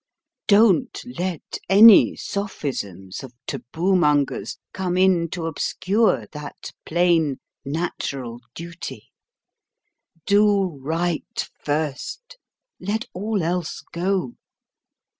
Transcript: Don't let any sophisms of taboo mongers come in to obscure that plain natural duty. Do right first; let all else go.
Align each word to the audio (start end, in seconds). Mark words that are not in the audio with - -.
Don't 0.47 0.99
let 1.19 1.59
any 1.69 2.15
sophisms 2.15 3.21
of 3.23 3.35
taboo 3.45 3.95
mongers 3.95 4.57
come 4.73 4.97
in 4.97 5.29
to 5.29 5.45
obscure 5.45 6.25
that 6.31 6.71
plain 6.87 7.39
natural 7.63 8.41
duty. 8.55 9.11
Do 10.25 10.79
right 10.81 11.47
first; 11.63 12.39
let 12.79 13.05
all 13.13 13.43
else 13.43 13.83
go. 13.93 14.33